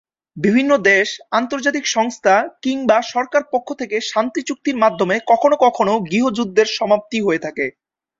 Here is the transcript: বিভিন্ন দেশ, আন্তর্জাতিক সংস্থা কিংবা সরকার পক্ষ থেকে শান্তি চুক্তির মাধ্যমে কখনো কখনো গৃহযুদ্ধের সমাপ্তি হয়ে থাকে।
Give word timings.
বিভিন্ন 0.37 0.71
দেশ, 0.87 1.07
আন্তর্জাতিক 1.31 1.85
সংস্থা 1.87 2.33
কিংবা 2.61 2.97
সরকার 3.11 3.43
পক্ষ 3.51 3.67
থেকে 3.73 3.97
শান্তি 4.11 4.41
চুক্তির 4.47 4.77
মাধ্যমে 4.77 5.15
কখনো 5.31 5.55
কখনো 5.65 5.93
গৃহযুদ্ধের 6.07 6.67
সমাপ্তি 6.77 7.17
হয়ে 7.21 7.43
থাকে। 7.45 7.65